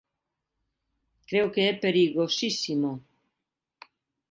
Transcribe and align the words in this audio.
Creo 1.27 1.47
que 1.53 1.61
é 1.71 1.73
perigosísimo. 1.85 2.91